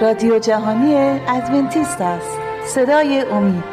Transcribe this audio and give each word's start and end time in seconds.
رادیو 0.00 0.38
جهانی 0.38 0.94
ادونتیست 1.28 2.00
است. 2.00 2.38
صدای 2.66 3.20
امید. 3.20 3.64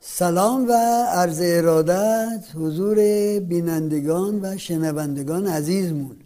سلام 0.00 0.68
و 0.68 0.72
عرض 1.14 1.42
ارادت 1.44 2.44
حضور 2.54 2.96
بینندگان 3.40 4.40
و 4.42 4.56
شنوندگان 4.56 5.46
عزیزمون. 5.46 6.16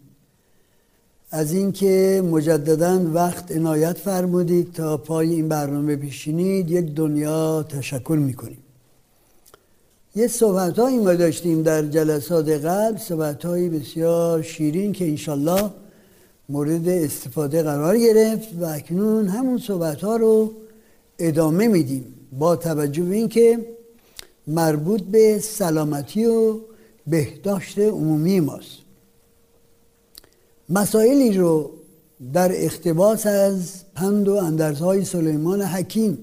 از 1.35 1.53
اینکه 1.53 2.23
مجددا 2.31 3.01
وقت 3.15 3.53
عنایت 3.53 3.99
فرمودید 3.99 4.73
تا 4.73 4.97
پای 4.97 5.31
این 5.35 5.49
برنامه 5.49 5.97
بشینید 5.97 6.71
یک 6.71 6.95
دنیا 6.95 7.63
تشکر 7.63 8.19
می‌کنیم. 8.21 8.59
یه 10.17 10.27
صحبت 10.27 10.79
هایی 10.79 10.99
ما 10.99 11.15
داشتیم 11.15 11.63
در 11.63 11.83
جلسات 11.83 12.49
قبل 12.49 12.99
صحبت 12.99 13.45
های 13.45 13.69
بسیار 13.69 14.43
شیرین 14.43 14.93
که 14.93 15.09
انشالله 15.09 15.71
مورد 16.49 16.89
استفاده 16.89 17.63
قرار 17.63 17.99
گرفت 17.99 18.49
و 18.61 18.65
اکنون 18.65 19.29
همون 19.29 19.59
صحبت 19.59 20.05
ها 20.05 20.17
رو 20.17 20.53
ادامه 21.19 21.69
میدیم 21.69 22.05
با 22.39 22.57
توجه 22.57 23.03
به 23.03 23.15
اینکه 23.15 23.67
مربوط 24.47 25.03
به 25.03 25.39
سلامتی 25.39 26.25
و 26.25 26.59
بهداشت 27.07 27.79
عمومی 27.79 28.41
ماست. 28.41 28.82
مسائلی 30.73 31.33
رو 31.33 31.71
در 32.33 32.65
اختباس 32.65 33.27
از 33.27 33.85
پند 33.95 34.29
و 34.29 34.35
اندرزهای 34.35 35.05
سلیمان 35.05 35.63
حکیم 35.63 36.19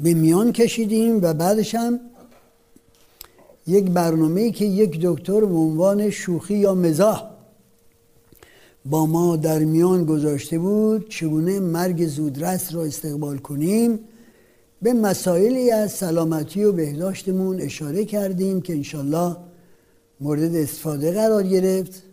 به 0.00 0.14
میان 0.14 0.52
کشیدیم 0.52 1.22
و 1.22 1.34
بعدش 1.34 1.74
هم 1.74 2.00
یک 3.66 3.84
برنامه 3.84 4.50
که 4.50 4.64
یک 4.64 5.00
دکتر 5.02 5.40
به 5.40 5.54
عنوان 5.54 6.10
شوخی 6.10 6.54
یا 6.54 6.74
مزاح 6.74 7.30
با 8.84 9.06
ما 9.06 9.36
در 9.36 9.58
میان 9.58 10.04
گذاشته 10.04 10.58
بود 10.58 11.08
چگونه 11.08 11.60
مرگ 11.60 12.06
زودرس 12.06 12.74
را 12.74 12.82
استقبال 12.82 13.38
کنیم 13.38 14.00
به 14.82 14.92
مسائلی 14.92 15.70
از 15.70 15.92
سلامتی 15.92 16.64
و 16.64 16.72
بهداشتمون 16.72 17.60
اشاره 17.60 18.04
کردیم 18.04 18.60
که 18.60 18.72
انشالله 18.72 19.36
مورد 20.20 20.54
استفاده 20.54 21.12
قرار 21.12 21.42
گرفت. 21.42 22.07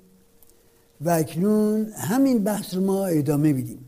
و 1.01 1.09
اکنون 1.09 1.91
همین 1.97 2.43
بحث 2.43 2.73
رو 2.73 2.81
ما 2.81 3.05
ادامه 3.05 3.53
بیدیم 3.53 3.85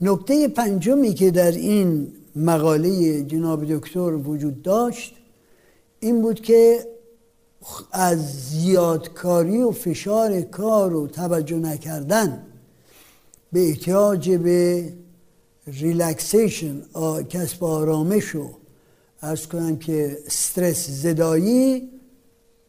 نکته 0.00 0.48
پنجمی 0.48 1.14
که 1.14 1.30
در 1.30 1.52
این 1.52 2.12
مقاله 2.36 3.22
جناب 3.22 3.76
دکتر 3.76 4.14
وجود 4.14 4.62
داشت 4.62 5.14
این 6.00 6.22
بود 6.22 6.40
که 6.40 6.86
از 7.92 8.50
زیادکاری 8.50 9.58
و 9.58 9.70
فشار 9.70 10.40
کار 10.40 10.94
و 10.94 11.06
توجه 11.06 11.56
نکردن 11.56 12.46
به 13.52 13.68
احتیاج 13.68 14.30
به 14.30 14.92
ریلکسیشن 15.66 16.82
کسب 17.28 17.64
آرامش 17.64 18.34
و 18.34 18.50
ارز 19.22 19.46
کنم 19.46 19.76
که 19.76 20.18
استرس 20.26 20.90
زدایی 20.90 21.88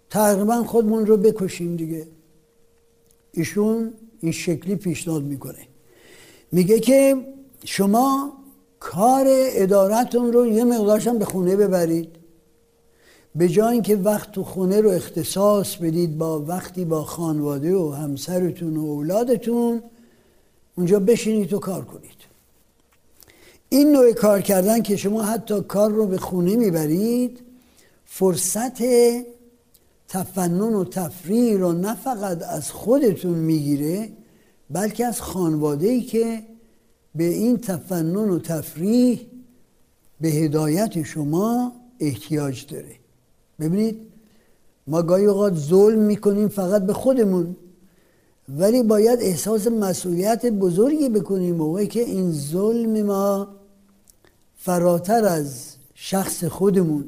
تقریبا 0.10 0.64
خودمون 0.64 1.06
رو 1.06 1.18
بکشیم 1.18 1.76
دیگه. 1.76 2.08
ایشون 3.34 3.94
این 4.20 4.32
شکلی 4.32 4.76
پیشنهاد 4.76 5.24
می‌کنه. 5.24 5.68
میگه 6.52 6.80
که 6.80 7.16
شما 7.66 8.33
کار 8.80 9.26
ادارتون 9.30 10.33
رو 10.33 10.48
یه 10.48 10.64
مقدارشم 10.64 11.17
به 11.17 11.26
خونه 11.26 11.55
ببرید. 11.55 12.10
به 13.36 13.50
جای 13.50 13.73
اینکه 13.73 13.95
وقت 13.95 14.32
تو 14.32 14.44
خونه 14.44 14.82
رو 14.82 14.89
اختصاص 14.89 15.76
بدید 15.76 16.17
با 16.17 16.39
وقتی 16.39 16.86
با 16.86 17.04
خانواده 17.04 17.76
و 17.76 17.92
همسرتون 17.92 18.78
و 18.78 18.86
اولادتون 18.86 19.84
اونجا 20.76 21.00
بشینید 21.00 21.54
و 21.54 21.60
کار 21.60 21.86
کنید. 21.86 22.22
این 23.70 23.92
نوع 23.92 24.14
کار 24.14 24.42
کردن 24.42 24.82
که 24.82 24.95
شما 24.95 25.23
حتی 25.23 25.61
کار 25.61 25.92
رو 25.92 26.08
به 26.08 26.17
خونه 26.17 26.55
می‌برید 26.55 27.39
فرصت 28.05 28.82
تفنن 30.11 30.73
و 30.73 30.83
تفریح 30.83 31.58
رو 31.58 31.72
نه 31.72 31.95
فقط 31.95 32.44
از 32.44 32.72
خودتون 32.72 33.33
می‌گیره 33.33 34.10
بلکه 34.70 35.05
از 35.05 35.22
خانواده 35.22 35.88
ای 35.88 36.02
که 36.02 36.44
به 37.16 37.23
این 37.23 37.58
تفنن 37.58 38.30
و 38.30 38.39
تفریح 38.39 39.27
به 40.22 40.27
هدایت 40.27 41.04
شما 41.04 41.72
احتیاج 41.99 42.66
داره. 42.67 42.95
ببینید 43.60 43.98
ما 44.88 45.02
گاهی 45.02 45.26
اوقات 45.26 45.55
ظلم 45.55 45.99
می‌کنیم 45.99 46.48
فقط 46.48 46.82
به 46.86 46.93
خودمون 46.93 47.55
ولی 48.49 48.83
باید 48.83 49.20
احساس 49.22 49.67
مسئولیت 49.67 50.45
بزرگی 50.45 51.10
بکنیم. 51.10 51.55
موقعی 51.55 51.88
که 51.88 52.02
این 52.02 52.32
ظلم 52.32 53.02
ما 53.02 53.48
فراتر 54.55 55.26
از 55.26 55.76
شخص 55.93 56.43
خودمون 56.43 57.05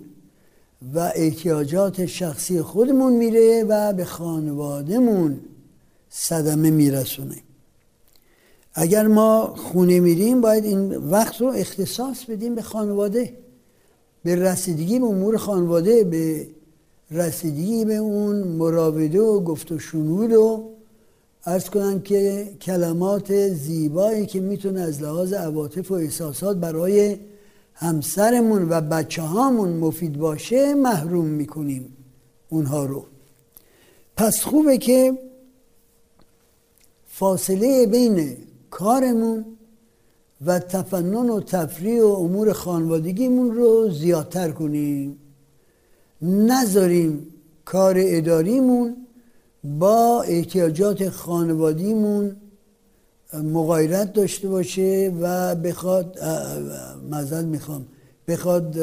و 0.93 1.11
احتیاجات 1.15 2.05
شخصی 2.05 2.61
خودمون 2.61 3.13
میره 3.13 3.63
و 3.63 3.93
به 3.93 4.05
خانوادهمون 4.05 5.39
صدمه 6.09 6.71
میرسونه. 6.71 7.35
اگر 8.73 9.07
ما 9.07 9.55
خونه 9.57 9.99
میریم 9.99 10.41
باید 10.41 10.65
این 10.65 10.95
وقت 10.95 11.41
رو 11.41 11.47
اختصاص 11.47 12.25
بدیم 12.25 12.55
به 12.55 12.61
خانواده. 12.61 13.33
به 14.23 14.35
رسیدگی 14.35 14.99
به 14.99 15.05
امور 15.05 15.37
خانواده 15.37 16.03
به 16.03 16.47
رسیدگی 17.11 17.85
به 17.85 17.95
اون 17.95 18.35
مراوده 18.35 19.21
و 19.21 19.39
گفت 19.39 19.71
و 19.71 19.79
شنود 19.79 20.33
و 20.33 20.69
ارز 21.45 21.69
کنم 21.69 21.99
که 21.99 22.49
کلمات 22.61 23.47
زیبایی 23.47 24.25
که 24.25 24.39
می‌تونه 24.39 24.81
از 24.81 25.01
لحاظ 25.01 25.33
عواطف 25.33 25.91
و 25.91 25.93
احساسات 25.93 26.57
برای 26.57 27.17
همسرمون 27.83 28.69
و 28.69 28.81
بچه 28.81 29.21
هامون 29.21 29.69
مفید 29.69 30.17
باشه 30.17 30.73
محروم 30.73 31.25
می‌کنیم 31.25 31.97
اونها 32.49 32.85
رو. 32.85 33.05
پس 34.17 34.43
خوبه 34.43 34.77
که 34.77 35.17
فاصله 37.07 37.85
بین 37.85 38.37
کارمون 38.69 39.45
و 40.45 40.59
تفنن 40.59 41.29
و 41.29 41.41
تفریح 41.41 42.03
و 42.03 42.05
امور 42.05 42.53
خانوادگیمون 42.53 43.51
رو 43.51 43.89
زیادتر 43.89 44.51
کنیم. 44.51 45.17
نذاریم 46.21 47.27
کار 47.65 47.95
اداریمون 47.97 49.07
با 49.63 50.21
احتیاجات 50.21 51.09
خانوادیمون 51.09 52.35
مغایرت 53.33 54.13
داشته 54.13 54.47
باشه 54.47 55.13
و 55.21 55.55
بخواد 55.55 56.19
مزد 57.11 57.45
می‌خوام 57.45 57.85
بخواد 58.27 58.79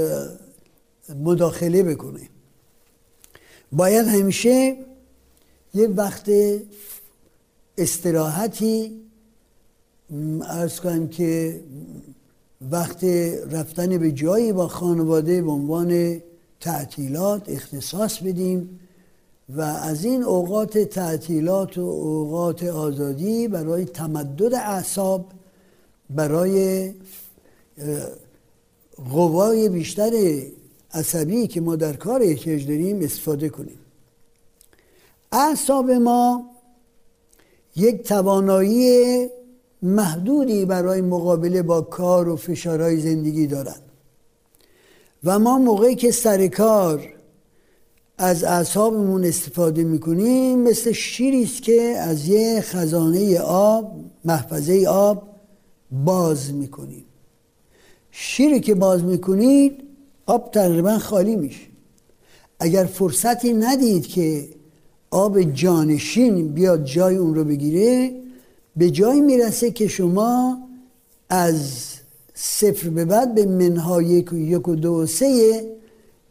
مداخله 1.23 1.83
بکنه. 1.83 2.29
باید 3.73 4.07
همیشه 4.07 4.77
یه 5.75 5.89
وقت 5.89 6.31
استراحتی 7.79 9.01
ارز 10.43 10.81
کنم 10.81 11.09
که 11.09 11.61
وقت 12.71 13.05
رفتن 13.51 13.99
به 13.99 14.13
جایی 14.13 14.53
با 14.53 14.69
خانواده 14.69 15.43
به 15.43 15.51
عنوان 15.51 16.21
تعطیلات 16.61 17.49
اختصاص 17.49 18.19
بدیم. 18.19 18.80
و 19.57 19.61
از 19.61 20.05
این 20.05 20.23
اوقات 20.23 20.79
تعطیلات 20.79 21.79
و 21.79 21.81
اوقات 21.81 22.63
آزادی 22.63 23.49
برای 23.49 23.85
تمدد 23.85 24.55
اعصاب 24.55 25.25
برای 26.11 26.93
قوای 29.11 29.69
بیشتر 29.69 30.43
عصبی 30.93 31.47
که 31.47 31.61
ما 31.61 31.77
در 31.77 31.93
کار 31.93 32.23
احتیاج 32.23 32.67
داریم 32.67 33.03
استفاده 33.03 33.49
کنیم. 33.49 33.79
اعصاب 35.33 35.91
ما 35.91 36.51
یک 37.77 38.03
توانایی 38.03 39.29
محدودی 39.83 40.65
برای 40.65 41.01
مقابله 41.01 41.63
با 41.63 41.81
کار 41.81 42.29
و 42.29 42.37
فشارهای 42.37 43.01
زندگی 43.01 43.47
دارند. 43.47 43.83
و 45.25 45.39
ما 45.39 45.59
موقعی 45.59 45.95
که 45.95 46.11
سر 46.11 46.47
کار 46.47 47.20
از 48.23 48.45
اعصابمون 48.45 49.25
استفاده 49.25 49.85
می‌کنیم 49.85 50.59
مثل 50.59 50.93
شیری 50.93 51.43
است 51.43 51.63
که 51.63 51.83
از 51.83 52.29
یه 52.29 52.61
خزانه 52.61 53.39
آب 53.41 53.93
محفظه 54.25 54.87
آب 54.89 55.23
باز 56.05 56.53
می‌کنیم. 56.55 57.05
شیری 58.11 58.61
که 58.61 58.75
باز 58.75 59.05
می‌کنید 59.05 59.83
آب 60.27 60.51
تقریبا 60.51 60.99
خالی 60.99 61.37
میشه. 61.37 61.67
اگر 62.59 62.85
فرصتی 62.85 63.53
ندید 63.53 64.07
که 64.07 64.49
آب 65.11 65.43
جانشین 65.43 66.49
بیاد 66.49 66.85
جای 66.85 67.17
اون 67.17 67.35
رو 67.35 67.45
بگیره 67.45 68.13
به 68.77 68.91
جای 68.91 69.21
می‌رسه 69.21 69.71
که 69.71 69.89
شما 69.89 70.59
از 71.29 71.61
صفر 72.35 72.89
به 72.89 73.05
بعد 73.05 73.35
به 73.35 73.47
منها 73.47 74.03
یک 74.03 74.33
و 74.33 74.37
یک 74.39 74.69
و 74.69 74.75
دو 74.75 74.93
و 74.93 75.07
سه 75.07 75.80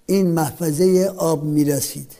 این 0.10 0.28
محفظه 0.28 1.14
آب 1.18 1.44
می‌رسید. 1.44 2.12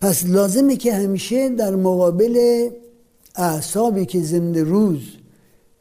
پس 0.00 0.24
لازمه 0.26 0.76
که 0.76 0.94
همیشه 0.94 1.48
در 1.48 1.76
مقابل 1.76 2.68
اعصابی 3.36 4.06
که 4.06 4.20
زنده 4.20 4.62
روز 4.62 5.00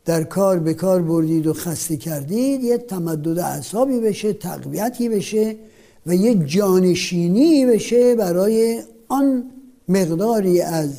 در 0.06 0.24
کار 0.24 0.60
به 0.60 0.74
کار 0.74 1.02
بردید 1.02 1.48
و 1.48 1.54
خسته 1.54 1.98
کردید 1.98 2.64
یه 2.64 2.78
تمدد 2.78 3.40
اعصابی 3.40 4.00
بشه 4.00 4.34
تقویتی 4.34 5.10
بشه 5.10 5.56
و 6.06 6.16
یه 6.16 6.36
جانشینی 6.36 7.66
بشه 7.66 8.16
برای 8.16 8.82
آن 9.08 9.44
مقداری 9.90 10.62
از 10.62 10.90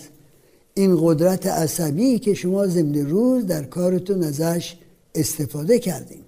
این 0.74 0.98
قدرت 1.00 1.46
عصبی 1.46 2.18
که 2.18 2.34
شما 2.34 2.66
زنده 2.66 3.04
روز 3.04 3.46
در 3.46 3.64
کارتون 3.64 4.22
ازش 4.22 4.76
استفاده 5.14 5.78
کردیم 5.78 6.24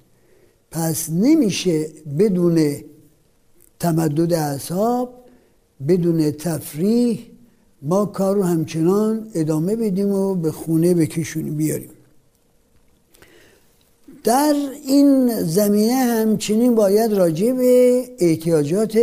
پس 0.70 1.10
نمیشه 1.10 1.86
بدون 2.18 2.74
تمدد 3.80 4.32
اعصاب 4.32 5.14
بدون 5.88 6.30
تفریح 6.30 7.18
ما 7.82 8.06
کار 8.06 8.36
رو 8.36 8.42
همچنان 8.42 9.30
ادامه 9.34 9.76
بدیم 9.76 10.12
و 10.12 10.34
به 10.34 10.52
خونه 10.52 10.94
بکشونیم 10.94 11.56
بیاریم. 11.56 11.90
در 14.24 14.54
این 14.86 15.42
زمینه 15.42 15.94
همچنین 15.94 16.74
باید 16.74 17.12
راجع 17.12 17.52
به 17.52 18.04
احتیاجات 18.18 18.98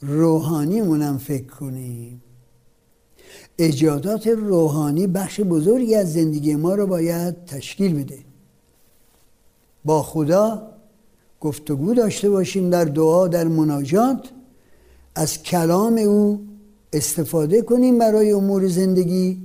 روحانی 0.00 0.82
مونم 0.82 1.18
فکر 1.18 1.46
کنیم. 1.46 2.22
احتیاجات 3.58 4.26
روحانی 4.26 5.06
بخش 5.06 5.40
بزرگی 5.40 5.94
از 5.94 6.12
زندگی 6.12 6.54
ما 6.54 6.74
رو 6.74 6.86
باید 6.86 7.44
تشکیل 7.44 8.04
بده. 8.04 8.18
با 9.84 10.02
خدا 10.02 10.69
گفتگو 11.40 11.94
داشته 11.94 12.30
باشیم 12.30 12.70
در 12.70 12.84
دعا 12.84 13.28
در 13.28 13.44
مناجات 13.44 14.28
از 15.14 15.42
کلام 15.42 15.98
او 15.98 16.40
استفاده 16.92 17.62
کنیم 17.62 17.98
برای 17.98 18.32
امور 18.32 18.68
زندگی 18.68 19.38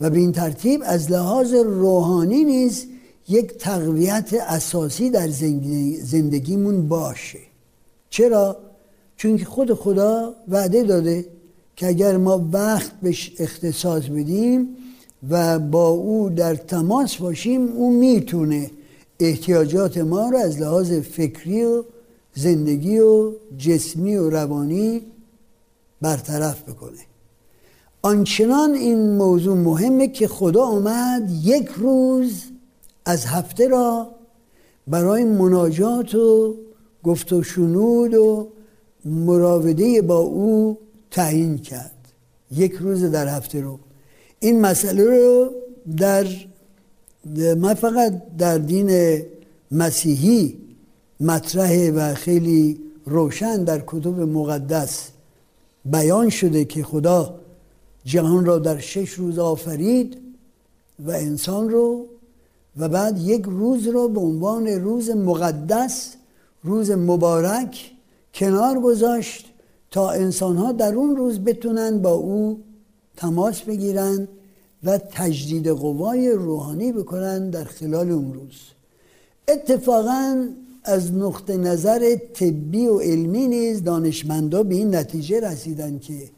و 0.00 0.10
به 0.10 0.18
این 0.18 0.32
ترتیب 0.32 0.82
از 0.84 1.10
لحاظ 1.10 1.54
روحانی 1.54 2.44
نیز 2.44 2.86
یک 3.28 3.58
تقویت 3.58 4.34
اساسی 4.48 5.10
در 5.10 5.28
زندگیمون 6.02 6.88
باشه 6.88 7.38
چرا؟ 8.10 8.56
چون 9.16 9.38
خود 9.38 9.74
خدا 9.74 10.34
وعده 10.48 10.82
داده 10.82 11.26
که 11.76 11.86
اگر 11.86 12.16
ما 12.16 12.48
وقت 12.52 12.92
بهش 13.02 13.32
اختصاص 13.38 14.02
بدیم 14.02 14.68
و 15.30 15.58
با 15.58 15.88
او 15.88 16.30
در 16.30 16.54
تماس 16.54 17.16
باشیم 17.16 17.68
او 17.68 17.92
می‌تونه 17.92 18.70
احتیاجات 19.20 19.98
ما 19.98 20.28
رو 20.28 20.36
از 20.38 20.60
لحاظ 20.60 20.92
فکری 20.92 21.64
و 21.64 21.84
زندگی 22.34 22.98
و 22.98 23.32
جسمی 23.58 24.16
و 24.16 24.30
روانی 24.30 25.02
برطرف 26.00 26.62
بکنه. 26.62 26.98
آنچنان 28.02 28.74
این 28.74 29.16
موضوع 29.16 29.56
مهمه 29.56 30.08
که 30.08 30.28
خدا 30.28 30.62
آمد 30.62 31.30
یک 31.44 31.68
روز 31.68 32.42
از 33.04 33.24
هفته 33.26 33.68
را 33.68 34.08
برای 34.86 35.24
مناجات 35.24 36.14
و 36.14 36.54
گفت 37.02 37.32
و 37.32 37.42
شنود 37.42 38.14
و 38.14 38.48
مراوده 39.04 40.02
با 40.02 40.18
او 40.18 40.78
تعیین 41.10 41.58
کرد. 41.58 41.90
یک 42.50 42.72
روز 42.72 43.04
در 43.04 43.28
هفته 43.28 43.60
رو. 43.60 43.78
این 44.40 44.60
مسئله 44.60 45.04
رو 45.04 45.50
در 45.96 46.26
من 47.56 47.74
فقط 47.74 48.22
در 48.38 48.58
دین 48.58 49.22
مسیحی 49.70 50.58
مطرحه 51.20 51.90
و 51.90 52.14
خیلی 52.14 52.80
روشن 53.06 53.64
در 53.64 53.82
کتب 53.86 54.20
مقدس 54.20 55.08
بیان 55.84 56.28
شده 56.30 56.64
که 56.64 56.82
خدا 56.82 57.34
جهان 58.04 58.44
را 58.44 58.58
در 58.58 58.78
شش 58.78 59.10
روز 59.10 59.38
آفرید 59.38 60.18
و 61.06 61.10
انسان 61.10 61.70
رو 61.70 62.06
و 62.76 62.88
بعد 62.88 63.18
یک 63.18 63.42
روز 63.44 63.86
رو 63.86 64.08
به 64.08 64.20
عنوان 64.20 64.66
روز 64.66 65.10
مقدس 65.10 66.14
روز 66.62 66.90
مبارک 66.90 67.90
کنار 68.34 68.80
گذاشت 68.80 69.46
تا 69.90 70.10
انسان 70.10 70.56
ها 70.56 70.72
در 70.72 70.94
اون 70.94 71.16
روز 71.16 71.40
بتونن 71.40 71.98
با 72.02 72.12
او 72.12 72.62
تماس 73.16 73.60
بگیرن 73.60 74.28
و 74.84 74.98
تجدید 74.98 75.68
قوای 75.68 76.30
روحانی 76.30 76.92
بکنن 76.92 77.50
در 77.50 77.64
خلال 77.64 78.10
اون 78.10 78.34
روز. 78.34 78.60
اتفاقا 79.48 80.48
از 80.84 81.14
نقطه 81.14 81.56
نظر 81.56 82.16
طبی 82.34 82.86
و 82.86 82.98
علمی 82.98 83.48
نیز 83.48 83.82
دانشمندا 83.84 84.62
به 84.62 84.74
این 84.74 84.94
نتیجه 84.94 85.40
رسیدن 85.40 85.98
که 85.98 86.30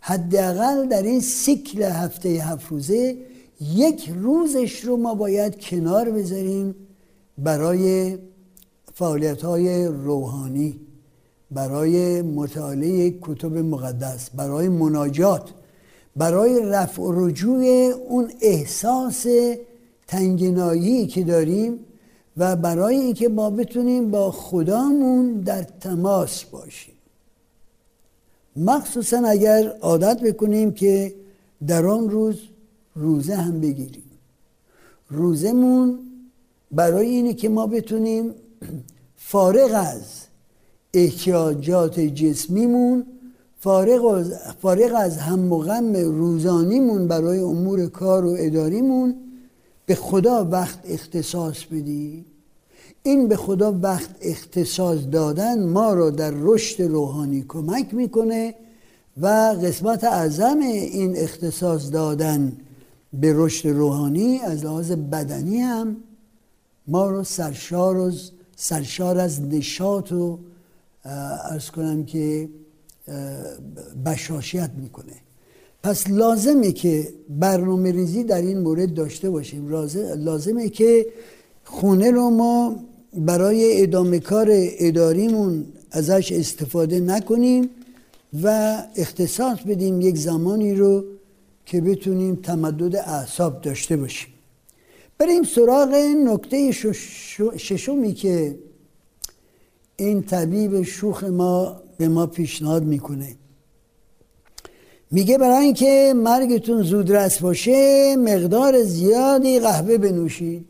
حداقل 0.00 0.88
در 0.88 1.02
این 1.02 1.20
سیکل 1.20 1.82
هفته 1.82 2.28
هفت 2.28 2.66
روزه 2.70 3.16
یک 3.74 4.12
روزش 4.16 4.80
رو 4.80 4.96
ما 4.96 5.14
باید 5.14 5.60
کنار 5.60 6.10
بذاریم 6.10 6.74
برای 7.38 8.18
فعالیت 8.94 9.42
های 9.42 9.86
روحانی 9.86 10.80
برای 11.50 12.22
مطالعه 12.22 13.18
کتب 13.22 13.56
مقدس 13.56 14.30
برای 14.30 14.68
مناجات. 14.68 15.50
برای 16.16 16.60
رفع 16.60 17.02
و 17.02 17.26
رجوع 17.26 17.64
اون 18.08 18.32
احساس 18.40 19.26
تنگنایی 20.06 21.06
که 21.06 21.24
داریم 21.24 21.78
و 22.36 22.56
برای 22.56 22.96
اینکه 22.96 23.28
ما 23.28 23.50
بتونیم 23.50 24.10
با 24.10 24.30
خدامون 24.30 25.40
در 25.40 25.62
تماس 25.62 26.44
باشیم. 26.44 26.94
مخصوصا 28.56 29.22
اگر 29.26 29.68
عادت 29.80 30.20
بکنیم 30.20 30.72
که 30.72 31.14
در 31.66 31.86
آن 31.86 32.10
روز 32.10 32.40
روزه 32.94 33.34
هم 33.34 33.60
بگیریم. 33.60 34.10
روزمون 35.08 35.98
برای 36.70 37.08
اینه 37.08 37.34
که 37.34 37.48
ما 37.48 37.66
بتونیم 37.66 38.34
فارغ 39.30 39.70
از 39.74 40.02
احتیاجات 40.94 42.00
جسمیمون 42.00 43.06
فارغ 43.60 44.04
از, 44.04 44.32
فارغ 44.62 44.94
از 44.96 45.16
هم 45.16 45.52
و 45.52 45.58
غم 45.58 45.96
روزانیمون 45.96 47.08
برای 47.08 47.38
امور 47.38 47.86
کار 47.86 48.24
و 48.24 48.36
اداریمون 48.38 49.14
به 49.86 49.94
خدا 49.94 50.48
وقت 50.50 50.78
اختصاص 50.84 51.64
بدیم 51.64 52.24
این 53.02 53.28
به 53.28 53.36
خدا 53.36 53.78
وقت 53.82 54.10
اختصاص 54.20 54.98
دادن 55.12 55.66
ما 55.68 55.94
را 55.94 56.10
در 56.10 56.32
رشد 56.36 56.82
روحانی 56.82 57.44
کمک 57.48 57.94
می‌کنه 57.94 58.54
و 59.20 59.26
قسمت 59.62 60.04
اعظم 60.04 60.58
این 60.58 61.16
اختصاص 61.16 61.92
دادن 61.92 62.52
به 63.12 63.32
رشد 63.36 63.68
روحانی 63.68 64.38
از 64.38 64.64
لحاظ 64.64 64.92
بدنی 64.92 65.58
هم 65.58 65.96
ما 66.86 67.10
رو 67.10 67.24
سرشار, 67.24 67.96
و 67.96 68.12
سرشار 68.56 69.18
از 69.18 69.40
نشاط 69.42 70.12
و 70.12 70.38
ارز 71.04 71.70
کنم 71.70 72.04
که 72.04 72.48
بشاشیت 74.06 74.70
می‌کنه. 74.80 75.12
پس 75.82 76.10
لازمه 76.10 76.72
که 76.72 77.08
برنامه 77.28 77.92
ریزی 77.92 78.24
در 78.24 78.42
این 78.42 78.58
مورد 78.58 78.94
داشته 78.94 79.30
باشیم. 79.30 79.68
لازمه 80.16 80.68
که 80.68 81.06
خونه 81.64 82.10
رو 82.10 82.30
ما 82.30 82.76
برای 83.16 83.82
ادامه 83.82 84.18
کار 84.20 84.48
اداریمون 84.52 85.66
ازش 85.90 86.32
استفاده 86.32 87.00
نکنیم 87.00 87.70
و 88.42 88.76
اختصاص 88.96 89.58
بدیم 89.60 90.00
یک 90.00 90.16
زمانی 90.16 90.74
رو 90.74 91.04
که 91.66 91.80
بتونیم 91.80 92.34
تمدد 92.34 92.96
اعصاب 92.96 93.60
داشته 93.60 93.96
باشیم. 93.96 94.28
بریم 95.18 95.42
سراغ 95.42 95.94
نکته 96.26 96.72
ششمی 97.56 98.14
که 98.14 98.58
این 99.96 100.22
طبیب 100.22 100.82
شوخ 100.82 101.24
ما 101.24 101.82
به 102.00 102.08
ما 102.08 102.26
پیشنهاد 102.26 102.84
می‌کنه. 102.84 103.36
میگه 105.10 105.38
برای 105.38 105.64
اینکه 105.64 106.12
مرگتون 106.16 106.82
زودرس 106.82 107.38
باشه 107.38 108.16
مقدار 108.16 108.82
زیادی 108.82 109.58
قهوه 109.58 109.98
بنوشید. 109.98 110.66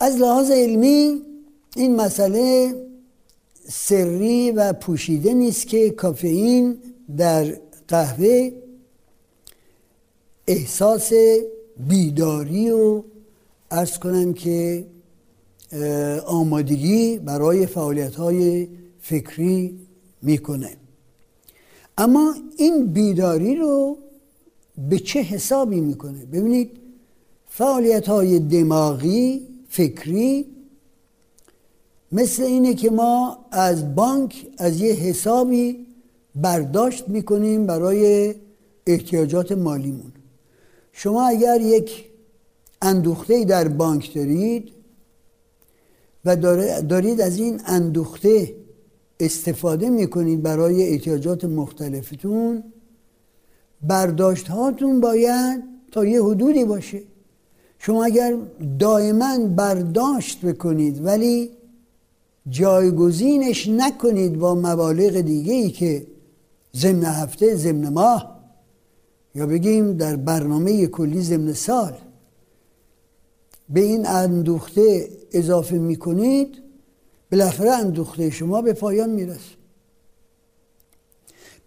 از 0.00 0.16
لحاظ 0.16 0.50
علمی 0.50 1.22
این 1.76 1.96
مسئله 1.96 2.74
سری 3.68 4.50
و 4.50 4.72
پوشیده 4.72 5.34
نیست 5.34 5.66
که 5.66 5.90
کافئین 5.90 6.78
در 7.16 7.56
قهوه 7.88 8.50
احساس 10.46 11.12
بیداری 11.88 12.70
و 12.70 13.02
ارز 13.70 13.98
کنم 13.98 14.34
که 14.34 14.86
آمادگی 16.26 17.18
برای 17.18 17.66
فعالیت 17.66 18.14
های 18.14 18.68
فکری 19.00 19.78
می‌کنه. 20.22 20.76
اما 21.98 22.34
این 22.56 22.86
بیداری 22.86 23.56
رو 23.56 23.98
به 24.88 24.98
چه 24.98 25.20
حسابی 25.20 25.80
می‌کنه؟ 25.80 26.24
ببینید 26.24 26.70
فعالیت 27.48 28.08
های 28.08 28.38
دماغی 28.38 29.48
فکری 29.68 30.46
مثل 32.12 32.42
اینه 32.42 32.74
که 32.74 32.90
ما 32.90 33.38
از 33.50 33.94
بانک 33.94 34.46
از 34.58 34.80
یه 34.80 34.92
حسابی 34.92 35.86
برداشت 36.34 37.08
می‌کنیم 37.08 37.66
برای 37.66 38.34
احتیاجات 38.86 39.52
مالیمون. 39.52 40.12
شما 40.92 41.26
اگر 41.26 41.60
یک 41.60 42.04
اندوخته 42.82 43.44
در 43.44 43.68
بانک 43.68 44.14
دارید 44.14 44.72
و 46.24 46.36
دارید 46.88 47.20
از 47.20 47.38
این 47.38 47.60
اندوخته 47.66 48.54
استفاده 49.20 49.90
می‌کنید 49.90 50.42
برای 50.42 50.88
احتیاجات 50.88 51.44
مختلفتون. 51.44 52.64
برداشت 53.82 54.48
هاتون 54.48 55.00
باید 55.00 55.62
تا 55.92 56.04
یه 56.04 56.22
حدودی 56.22 56.64
باشه. 56.64 57.02
شما 57.78 58.04
اگر 58.04 58.36
دائما 58.78 59.38
برداشت 59.38 60.44
بکنید 60.44 61.04
ولی 61.04 61.50
جایگزینش 62.48 63.68
نکنید 63.68 64.38
با 64.38 64.54
مبالغ 64.54 65.20
دیگه 65.20 65.52
ای 65.52 65.70
که 65.70 66.06
ضمن 66.76 67.04
هفته 67.04 67.56
ضمن 67.56 67.88
ماه 67.88 68.40
یا 69.34 69.46
بگیم 69.46 69.96
در 69.96 70.16
برنامه 70.16 70.86
کلی 70.86 71.22
ضمن 71.22 71.52
سال. 71.52 71.92
به 73.68 73.80
این 73.80 74.06
اندوخته 74.06 75.08
اضافه 75.32 75.78
می‌کنید 75.78 76.58
بالاخره 77.32 77.70
اندوخته 77.70 78.30
شما 78.30 78.62
به 78.62 78.72
پایان 78.72 79.10
می‌رسه. 79.10 79.62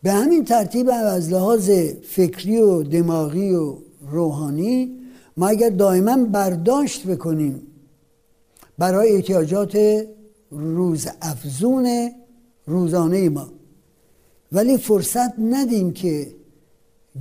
به 0.03 0.11
همین 0.11 0.45
ترتیب 0.45 0.89
از 0.89 1.29
لحاظ 1.29 1.69
فکری 2.03 2.57
و 2.57 2.83
دماغی 2.83 3.55
و 3.55 3.77
روحانی 4.11 4.99
ما 5.37 5.47
اگر 5.47 5.69
دائما 5.69 6.25
برداشت 6.25 7.07
بکنیم 7.07 7.61
برای 8.77 9.15
احتیاجات 9.15 10.05
روز 10.51 11.07
افزون 11.21 12.11
روزانه 12.65 13.29
ما 13.29 13.49
ولی 14.51 14.77
فرصت 14.77 15.39
ندیم 15.39 15.93
که 15.93 16.35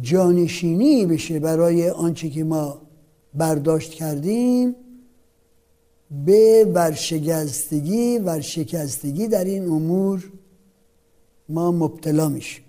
جانشینی 0.00 1.06
بشه 1.06 1.38
برای 1.38 1.90
آنچه 1.90 2.30
که 2.30 2.44
ما 2.44 2.83
برداشت 3.34 3.90
کردیم 3.90 4.76
به 6.26 6.64
ورشگستگی 6.74 8.18
ورشکستگی 8.18 9.28
در 9.28 9.44
این 9.44 9.68
امور 9.68 10.32
ما 11.48 11.72
مبتلا 11.72 12.28
میشیم. 12.28 12.64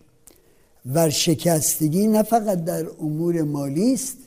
ورشکستگی 0.86 2.08
نه 2.08 2.24
فقط 2.24 2.64
در 2.64 2.88
امور 3.00 3.42
مالی 3.42 3.94
است 3.94 4.18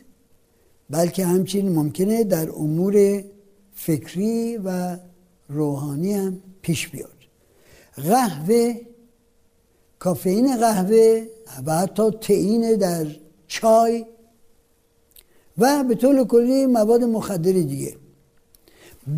بلکه 0.91 1.27
همچنین 1.27 1.69
ممکنه 1.69 2.25
در 2.25 2.51
امور 2.51 3.25
فکری 3.75 4.57
و 4.57 4.97
روحانی 5.49 6.15
هم 6.15 6.43
پیش 6.63 6.89
بیاد. 6.89 7.19
قهوه 7.97 8.75
کافئین 9.99 10.57
قهوه 10.57 11.27
و 11.67 11.79
حتی 11.79 12.11
تئین 12.11 12.77
در 12.77 13.07
چای 13.47 14.05
و 15.59 15.85
به 15.85 15.95
طور 15.95 16.25
کلی 16.25 16.67
مواد 16.67 17.05
مخدر 17.05 17.53
دیگه. 17.53 17.97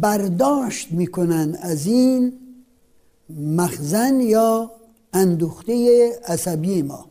برداشت 0.00 0.92
می‌کنن 0.92 1.58
از 1.60 1.86
این 1.86 2.32
مخزن 3.40 4.20
یا 4.20 4.70
اندوخته 5.12 6.08
عصبی 6.24 6.82
ما. 6.82 7.06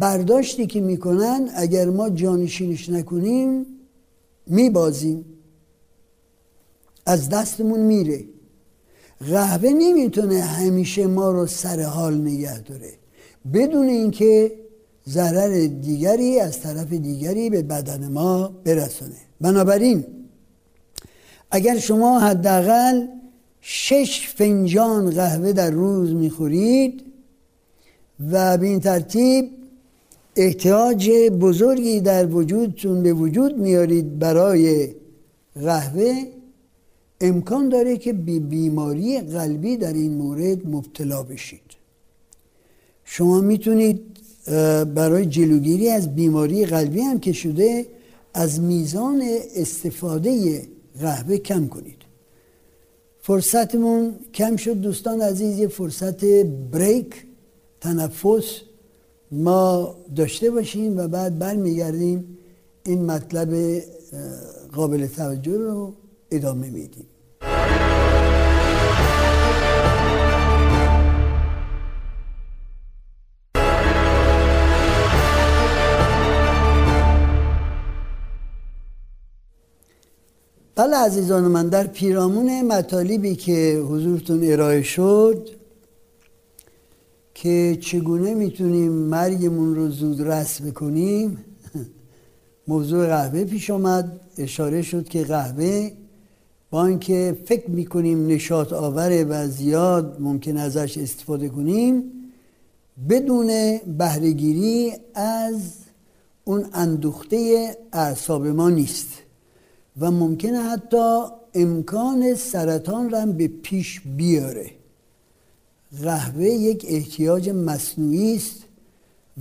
برداشتی 0.00 0.66
که 0.66 0.80
می‌کنن 0.80 1.50
اگر 1.54 1.90
ما 1.90 2.10
جانشینش 2.10 2.88
نکنیم 2.88 3.66
میبازیم. 4.46 5.24
از 7.06 7.28
دستمون 7.28 7.80
میره. 7.80 8.24
قهوه 9.30 9.70
نمی‌تونه 9.70 10.40
همیشه 10.40 11.06
ما 11.06 11.30
رو 11.30 11.46
سر 11.46 11.82
حال 11.82 12.14
نگه 12.14 12.60
داره. 12.60 12.92
بدون 13.52 13.88
اینکه 13.88 14.63
ضرر 15.08 15.66
دیگری 15.66 16.40
از 16.40 16.60
طرف 16.60 16.92
دیگری 16.92 17.50
به 17.50 17.62
بدن 17.62 18.08
ما 18.08 18.48
برسونه. 18.64 19.16
بنابراین 19.40 20.04
اگر 21.50 21.78
شما 21.78 22.20
حداقل 22.20 23.06
شش 23.60 24.28
فنجان 24.36 25.10
قهوه 25.10 25.52
در 25.52 25.70
روز 25.70 26.12
می‌خورید 26.12 27.02
و 28.32 28.58
به 28.58 28.66
این 28.66 28.80
ترتیب 28.80 29.50
احتیاج 30.36 31.10
بزرگی 31.40 32.00
در 32.00 32.26
وجودتون 32.26 33.02
به 33.02 33.12
وجود 33.12 33.58
میارید 33.58 34.18
برای 34.18 34.94
قهوه 35.54 36.26
امکان 37.20 37.68
داره 37.68 37.96
که 37.96 38.12
بی 38.12 38.40
بیماری 38.40 39.20
قلبی 39.20 39.76
در 39.76 39.92
این 39.92 40.14
مورد 40.14 40.66
مبتلا 40.66 41.22
بشید. 41.22 41.60
شما 43.04 43.40
می‌تونید 43.40 44.00
برای 44.94 45.26
جلوگیری 45.26 45.88
از 45.88 46.14
بیماری 46.14 46.66
قلبی 46.66 47.00
هم 47.00 47.20
که 47.20 47.32
شده 47.32 47.86
از 48.34 48.60
میزان 48.60 49.22
استفاده 49.56 50.62
قهوه 51.00 51.36
کم 51.36 51.68
کنید. 51.68 51.96
فرصتمون 53.20 54.14
کم 54.34 54.56
شد 54.56 54.80
دوستان 54.80 55.20
عزیز 55.20 55.58
یه 55.58 55.68
فرصت 55.68 56.24
بریک 56.72 57.14
تنفس 57.80 58.60
ما 59.32 59.96
داشته 60.16 60.50
باشیم 60.50 60.98
و 60.98 61.08
بعد 61.08 61.38
برمیگردیم. 61.38 62.38
این 62.86 63.04
مطلب 63.04 63.82
قابل 64.72 65.06
توجه 65.06 65.56
رو 65.56 65.94
ادامه 66.30 66.70
میدیم. 66.70 67.06
بله 80.76 80.96
عزیزان 80.96 81.44
من 81.44 81.68
در 81.68 81.86
پیرامون 81.86 82.62
مطالبی 82.62 83.36
که 83.36 83.82
حضورتون 83.88 84.52
ارائه 84.52 84.82
شد 84.82 85.48
که 87.34 87.78
چگونه 87.80 88.34
می‌تونیم 88.34 88.92
مرگمون 88.92 89.74
رو 89.74 89.90
زود 89.90 90.20
رس 90.20 90.62
بکنیم 90.62 91.44
موضوع 92.68 93.06
قهوه 93.06 93.44
پیش 93.44 93.70
آمد. 93.70 94.20
اشاره 94.38 94.82
شد 94.82 95.08
که 95.08 95.24
قهوه 95.24 95.90
با 96.70 96.86
اینکه 96.86 97.38
فکر 97.44 97.70
می‌کنیم 97.70 98.26
نشاط 98.26 98.72
آوره 98.72 99.24
و 99.24 99.48
زیاد 99.48 100.16
ممکن 100.20 100.56
ازش 100.56 100.98
استفاده 100.98 101.48
کنیم 101.48 102.02
بدون 103.08 103.78
بهرهگیری 103.98 104.92
از 105.14 105.72
اون 106.44 106.64
اندوخته 106.72 107.70
اعصاب 107.92 108.46
ما 108.46 108.70
نیست. 108.70 109.23
و 110.00 110.10
ممکنه 110.10 110.62
حتی 110.62 111.24
امکان 111.54 112.34
سرطان 112.34 113.10
را 113.10 113.26
به 113.26 113.48
پیش 113.48 114.00
بیاره. 114.00 114.70
قهوه 116.02 116.44
یک 116.44 116.86
احتیاج 116.88 117.50
مصنوعی 117.50 118.36
است 118.36 118.64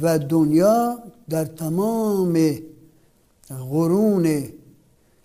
و 0.02 0.20
دنیا 0.20 1.00
در 1.30 1.46
تمام 1.46 2.58
قرون 3.50 4.44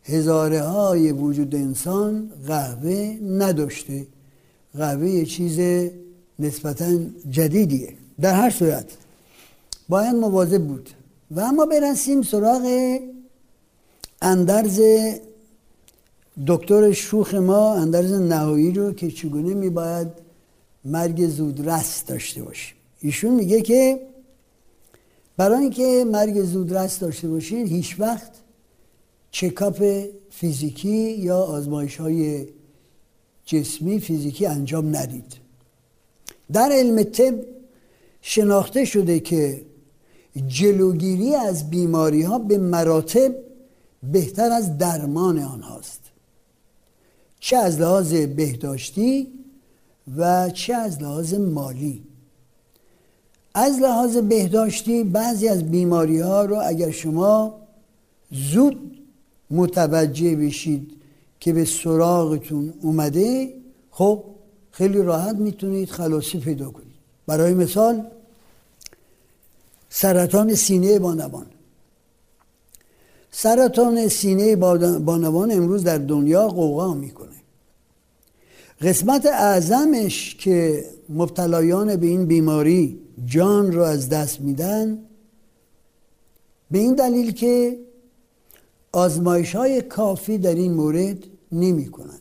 هزاره 0.05 0.63
های 0.63 1.13
وجود 1.13 1.55
انسان 1.55 2.31
قهوه 2.47 3.19
نداشته. 3.23 4.07
قهوه 4.75 5.25
چیز 5.25 5.89
نسبتا 6.39 6.99
جدیدیه. 7.31 7.95
در 8.21 8.35
هر 8.35 8.51
صورت 8.51 8.87
باید 9.89 10.15
مواظب 10.15 10.63
بود. 10.63 10.91
و 11.31 11.41
اما 11.41 11.67
برسیم 11.67 12.23
سراغ 12.23 12.99
اندرز 14.23 14.81
دکتر 16.47 16.93
شوخ 16.93 17.35
ما 17.35 17.75
اندرز 17.75 18.13
نهایی 18.13 18.73
رو 18.73 18.93
که 18.93 19.11
چگونه 19.11 19.55
میباید 19.55 20.09
مرگ 20.85 21.29
زودرس 21.29 22.05
داشته 22.05 22.43
باشیم. 22.43 22.75
ایشون 23.01 23.35
میگه 23.35 23.63
که 23.63 24.01
برای 25.37 25.59
اینکه 25.59 26.05
مرگ 26.13 26.43
زودرس 26.43 26.99
داشته 26.99 27.29
باشید 27.29 27.69
هیچ 27.69 27.97
وقت 27.99 28.31
چکاپ 29.31 30.05
فیزیکی 30.31 31.11
یا 31.11 31.39
آزمایش 31.39 31.97
های 31.97 32.47
جسمی 33.45 34.01
فیزیکی 34.01 34.47
انجام 34.47 34.97
ندید. 34.97 35.35
در 36.53 36.71
علم 36.73 37.03
طب 37.03 37.35
شناخته 38.23 38.85
شده 38.85 39.21
که 39.21 39.63
جلوگیری 40.47 41.35
از 41.35 41.71
بیماری 41.71 42.23
ها 42.23 42.39
به 42.39 42.59
مراتب 42.59 43.48
بهتر 44.03 44.53
از 44.53 44.79
درمان 44.79 45.39
آنهاست. 45.39 46.01
چه 47.41 47.57
از 47.57 47.81
لحاظ 47.81 48.15
بهداشتی 48.15 49.29
و 50.17 50.51
چه 50.51 50.75
از 50.75 51.03
لحاظ 51.03 51.35
مالی. 51.35 52.03
از 53.55 53.79
لحاظ 53.79 54.17
بهداشتی 54.17 55.05
بعضی 55.05 55.49
از 55.49 55.71
بیماری 55.71 56.21
ها 56.21 56.45
رو 56.45 56.61
اگر 56.65 56.91
شما 56.91 57.59
زود 58.33 58.99
متوجه 59.51 60.37
بشید 60.37 60.93
که 61.41 61.53
به 61.53 61.65
سراغتون 61.65 62.75
اومده 62.83 63.55
خب 63.91 64.25
خیلی 64.71 65.03
راحت 65.03 65.37
می‌تونید 65.37 65.91
خلاصی 65.91 66.39
پیدا 66.39 66.71
کنید. 66.71 66.89
برای 67.27 67.55
مثال 67.55 68.07
سرطان 69.91 70.55
سینه 70.55 70.99
بانوان 70.99 71.47
سرطان 73.31 74.09
سینه 74.09 74.57
بانوان 74.57 75.53
امروز 75.53 75.85
در 75.85 75.99
دنیا 75.99 76.49
قوقا 76.49 76.95
می‌کنه. 76.95 77.29
قسمت 78.83 79.27
اعظمش 79.27 80.35
که 80.35 80.85
مبتلایان 81.09 81.97
به 81.97 82.07
این 82.07 82.27
بیماری 82.27 83.01
جان 83.27 83.73
رو 83.73 83.83
از 83.83 84.09
دست 84.09 84.41
میدن 84.41 84.99
به 86.71 86.79
این 86.79 86.95
دلیل 86.95 87.33
که 87.33 87.79
آزمایش 88.93 89.57
های 89.57 89.83
کافی 89.83 90.39
در 90.39 90.55
این 90.55 90.75
مورد 90.75 91.25
نمی 91.53 91.87
کنند 91.87 92.21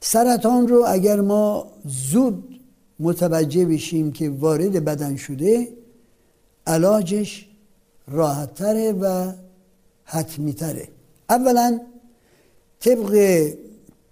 سرطان 0.00 0.68
رو 0.68 0.84
اگر 0.88 1.20
ما 1.20 1.72
زود 1.84 2.60
متوجه 3.00 3.64
بشیم 3.64 4.12
که 4.12 4.30
وارد 4.30 4.84
بدن 4.84 5.16
شده 5.16 5.68
علاجش 6.66 7.48
راحتتره 8.08 8.92
و 8.92 9.32
حتمیتره. 10.04 10.88
اولا 11.30 11.80
طبق 12.80 13.44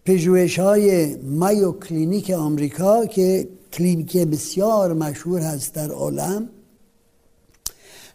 پژوهش 0.05 0.59
های 0.59 1.17
Mayo 1.17 1.73
Clinic 1.73 2.31
آمریکا 2.31 3.07
که 3.07 3.49
کلینیک 3.73 4.17
بسیار 4.17 4.93
مشهور 4.93 5.41
هست 5.41 5.75
در 5.75 5.91
عالم 5.91 6.49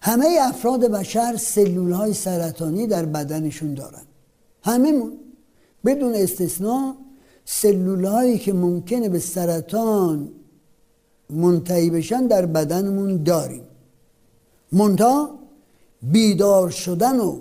همه 0.01 0.37
افراد 0.41 0.85
بشر 0.85 1.37
سلول 1.37 1.91
های 1.91 2.13
سرطانی 2.13 2.87
در 2.87 3.05
بدنشون 3.05 3.73
دارن. 3.73 4.01
همه 4.63 5.11
بدون 5.85 6.15
استثنا 6.15 6.95
سلول 7.45 8.05
هایی 8.05 8.37
که 8.37 8.53
ممکنه 8.53 9.09
به 9.09 9.19
سرطان 9.19 10.29
منتهی 11.29 11.89
بشن 11.89 12.27
در 12.27 12.45
بدنمون 12.45 13.23
داریم. 13.23 13.63
منتها 14.71 15.39
بیدار 16.01 16.69
شدن 16.69 17.19
و 17.19 17.39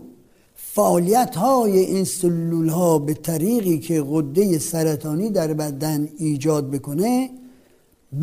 فعالیت 0.55 1.37
های 1.37 1.79
این 1.79 2.05
سلول 2.05 2.69
ها 2.69 2.99
به 2.99 3.15
طریقی 3.15 3.79
که 3.79 4.03
غده 4.03 4.59
سرطانی 4.59 5.31
در 5.31 5.55
بدن 5.55 6.09
ایجاد 6.19 6.71
بکنه 6.71 7.31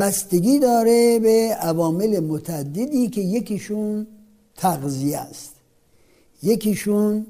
بستگی 0.00 0.58
داره 0.58 1.18
به 1.18 1.56
عوامل 1.60 2.20
متعددی 2.20 3.08
که 3.08 3.20
یکیشون 3.20 4.06
تغذیه 4.56 5.18
است. 5.18 5.52
یکیشون 6.42 7.26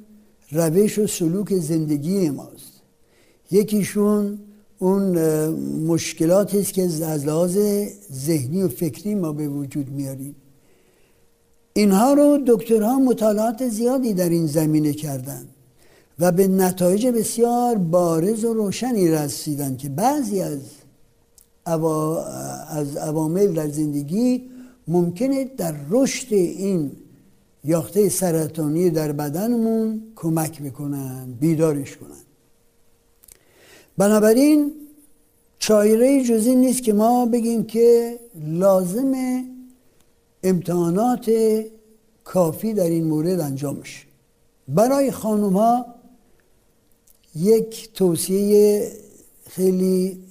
روش 0.50 0.98
و 0.98 1.06
سلوک 1.06 1.54
زندگی 1.54 2.30
ماست. 2.30 2.72
یکیشون 3.50 4.38
اون 4.78 5.18
مشکلاتی 5.86 6.60
است 6.60 6.72
که 6.72 6.82
از 6.82 7.26
لحاظ 7.26 7.58
ذهنی 8.12 8.62
و 8.62 8.68
فکری 8.68 9.14
ما 9.14 9.32
به 9.32 9.48
وجود 9.48 9.90
میاریم. 9.90 10.36
اینها 11.76 12.12
رو 12.12 12.38
دکترها 12.46 12.98
مطالعات 12.98 13.68
زیادی 13.68 14.14
در 14.14 14.28
این 14.28 14.46
زمینه 14.46 14.92
کردند 14.92 15.48
و 16.18 16.32
به 16.32 16.48
نتایج 16.48 17.06
بسیار 17.06 17.74
بارز 17.78 18.44
و 18.44 18.54
روشنی 18.54 19.08
رسیدن 19.10 19.76
که 19.76 19.88
بعضی 19.88 20.40
از 20.40 20.60
از 22.68 22.96
عوامل 22.96 23.52
در 23.52 23.68
زندگی 23.68 24.42
ممکنه 24.88 25.44
در 25.44 25.74
رشد 25.90 26.32
این 26.32 26.92
یاخته 27.64 28.08
سرطانی 28.08 28.90
در 28.90 29.12
بدنمون 29.12 30.02
کمک 30.16 30.62
بکنن 30.62 31.32
بیدارش 31.40 31.96
کنن. 31.96 32.24
بنابراین 33.98 34.72
چایره 35.58 36.24
جزی 36.24 36.54
نیست 36.54 36.82
که 36.82 36.92
ما 36.92 37.26
بگیم 37.26 37.64
که 37.64 38.18
لازم 38.46 39.12
امتحانات 40.48 41.30
کافی 42.24 42.74
در 42.74 42.84
این 42.84 43.04
مورد 43.04 43.40
انجام 43.40 43.76
میشه. 43.76 44.06
برای 44.68 45.10
خانوم 45.10 45.56
ها 45.56 45.86
یک 47.34 47.92
توصیه 47.92 48.92
خیلی 49.50 50.24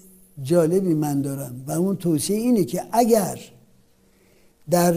جالبی 0.43 0.93
من 0.93 1.21
دارم 1.21 1.63
و 1.67 1.71
اون 1.71 1.95
توصیه 1.95 2.37
اینه 2.37 2.63
که 2.63 2.83
اگر 2.91 3.39
در 4.69 4.95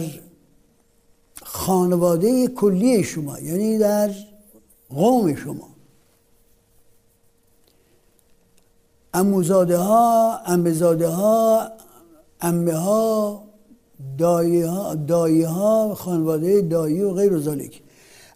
خانواده 1.43 2.47
کلی 2.47 3.03
شما 3.03 3.39
یعنی 3.39 3.77
در 3.77 4.11
قوم 4.89 5.35
شما 5.35 5.69
اموزاده 9.13 9.77
ها 9.77 10.39
امبزاده 10.45 11.07
ها 11.07 11.71
امه 12.41 12.73
ها 12.73 13.48
دایی 14.17 14.61
ها, 14.61 14.95
دایی 14.95 15.41
ها 15.41 15.95
خانواده 15.95 16.61
دایی 16.61 17.01
و 17.01 17.11
غیر 17.11 17.39
ذالک. 17.39 17.81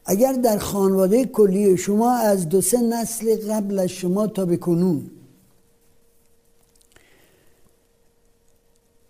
اگر 0.06 0.34
در 0.34 0.58
خانواده 0.58 1.26
کلی 1.26 1.78
شما 1.78 2.12
از 2.12 2.50
دو 2.50 2.62
سه 2.62 2.82
نسل 2.82 3.52
قبل 3.52 3.80
از 3.80 3.90
شما 3.90 4.28
تا 4.28 4.46
به 4.46 4.58
کنون 4.58 5.12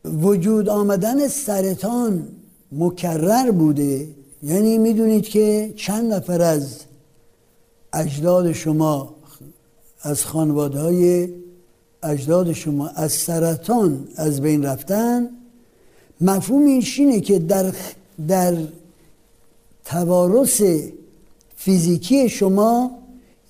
وجود 0.06 0.70
آمدن 0.70 1.28
سرطان 1.28 2.28
مکرر 2.72 3.52
بوده 3.52 4.08
یعنی 4.44 4.78
می‌دونید 4.78 5.24
که 5.24 5.74
چند 5.76 6.14
نفر 6.14 6.42
از 6.42 6.80
اجداد 7.94 8.52
شما 8.52 9.16
از 10.02 10.26
خانواده 10.26 10.80
های 10.80 11.30
اجداد 12.04 12.54
شما 12.54 12.88
از 12.88 13.12
سرطان 13.12 14.08
از 14.16 14.42
بین 14.42 14.66
رفتن 14.66 15.30
مفهوم 16.24 16.66
اینه 16.66 17.20
که 17.20 17.40
در 17.40 17.74
در 18.28 18.58
توارث 19.86 20.62
فیزیکی 21.56 22.30
شما 22.30 22.92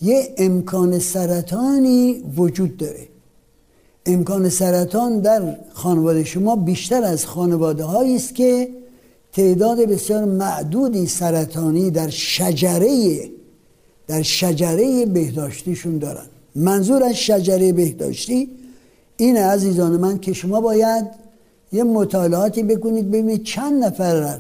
یه 0.02 0.34
امکان 0.38 1.00
سرطانی 1.00 2.24
وجود 2.38 2.78
داره. 2.78 3.08
امکان 4.06 4.50
سرطان 4.50 5.20
در 5.20 5.58
خانواده 5.74 6.24
شما 6.24 6.56
بیشتر 6.56 7.04
از 7.04 7.26
خانواده 7.26 8.00
است 8.00 8.36
که 8.36 8.70
تعداد 9.34 9.80
بسیار 9.80 10.26
معدودی 10.26 11.08
سرطانی 11.08 11.92
در 11.92 12.10
شجره 12.10 13.30
در 14.08 14.22
شجره 14.22 15.06
بهداشتیشون 15.06 15.98
دارن. 15.98 16.26
منظور 16.56 17.04
از 17.04 17.16
شجره 17.16 17.74
بهداشتی 17.74 18.50
این 19.18 19.38
عزیزان 19.38 19.92
من 19.92 20.20
که 20.20 20.34
شما 20.34 20.62
باید 20.62 21.23
یه 21.74 21.84
مطالعاتی 21.84 22.64
بکنید 22.64 23.08
ببینید 23.08 23.44
چند 23.44 23.84
نفر 23.84 24.16
از 24.16 24.40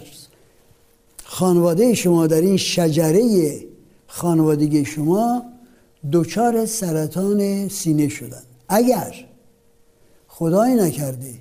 خانواده 1.24 1.94
شما 1.94 2.28
در 2.28 2.42
این 2.42 2.58
شجره 2.58 3.56
خانوادگی 4.08 4.86
شما 4.86 5.44
دچار 6.12 6.66
سرطان 6.66 7.68
سینه 7.68 8.08
شدن. 8.08 8.44
اگر 8.70 9.16
خدای 10.28 10.76
نکرده 10.76 11.34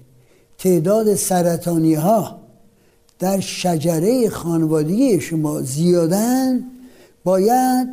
تعداد 0.58 1.14
سرطانی 1.14 1.94
ها 1.94 2.40
در 3.18 3.40
شجره 3.40 4.28
خانوادگی 4.28 5.20
شما 5.20 5.62
زیادن 5.62 6.64
باید 7.24 7.88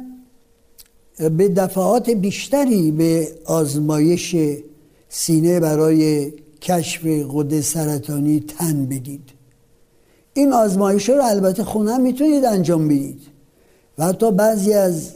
به 1.17 1.49
دفعات 1.49 2.09
بیشتری 2.09 2.91
به 2.91 3.27
آزمایش 3.45 4.35
سینه 5.09 5.59
برای 5.59 6.31
کشف 6.61 7.05
قده 7.05 7.61
سرطانی 7.61 8.39
تن 8.39 8.85
بدید. 8.85 9.29
این 10.33 10.53
آزمایش 10.53 11.09
رو 11.09 11.23
البته 11.23 11.63
خونه 11.63 11.97
می‌تونید 11.97 12.45
انجام 12.45 12.87
بدید. 12.87 13.21
و 13.97 14.05
حتی 14.05 14.31
بعضی 14.31 14.73
از 14.73 15.11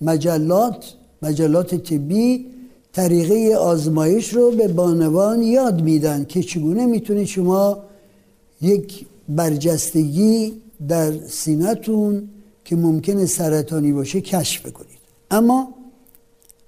مجلات 0.00 0.94
مجلات 1.22 1.74
طبی 1.74 2.46
طریقه 2.92 3.56
آزمایش 3.56 4.34
رو 4.34 4.50
به 4.50 4.68
بانوان 4.68 5.42
یاد 5.42 5.82
میدن 5.82 6.24
که 6.24 6.42
چگونه 6.42 6.86
می‌تونید 6.86 7.26
شما 7.26 7.78
یک 8.60 9.06
برجستگی 9.28 10.62
در 10.88 11.12
سینتون 11.26 12.28
که 12.64 12.76
ممکنه 12.76 13.26
سرطانی 13.26 13.92
باشه 13.92 14.20
کشف 14.20 14.62
کنید. 14.72 14.98
اما 15.30 15.74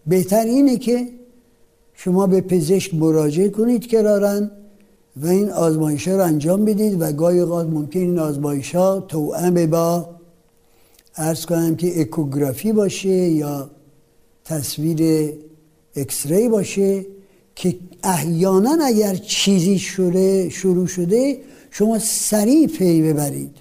بهتر 0.06 0.44
اینه 0.44 0.76
که 0.76 1.08
شما 2.04 2.26
به 2.26 2.40
پزشک 2.40 2.94
مراجعه 2.94 3.48
کنید 3.48 3.86
کرارن 3.86 4.50
و 5.16 5.26
این 5.26 5.50
آزمایش 5.50 6.08
ها 6.08 6.16
رو 6.16 6.24
انجام 6.24 6.64
بدید 6.64 7.02
و 7.02 7.12
گاهی 7.12 7.40
اوقات 7.40 7.66
ممکن 7.66 8.00
این 8.00 8.18
آزمایش 8.18 8.74
ها 8.74 9.00
توأم 9.00 9.66
با 9.66 10.08
ارز 11.16 11.46
کنم 11.46 11.76
که 11.76 12.00
اکوگرافی 12.00 12.72
باشه 12.72 13.08
یا 13.08 13.70
تصویر 14.44 15.32
اکسری 15.96 16.48
باشه 16.48 17.06
که 17.54 17.76
احیانا 18.02 18.78
اگر 18.84 19.14
چیزی 19.14 19.78
شده 19.78 20.48
شروع 20.48 20.86
شده 20.86 21.38
شما 21.70 21.98
سریع 21.98 22.66
پی 22.66 23.02
ببرید. 23.02 23.56